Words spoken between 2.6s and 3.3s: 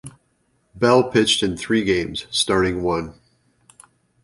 one.